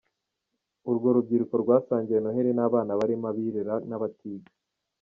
[0.89, 4.49] Urwo rubyiruko rwasangiye Noheli n’ abana barimo abirera n’abatiga.